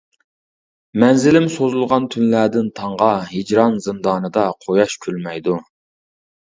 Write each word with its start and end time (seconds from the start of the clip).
مەنزىلىم 1.03 1.45
سوزۇلغان 1.57 2.07
تۈنلەردىن 2.15 2.73
تاڭغا، 2.81 3.13
ھىجران 3.37 3.81
زىندانىدا 3.89 4.51
قۇياش 4.67 4.99
كۈلمەيدۇ. 5.07 5.63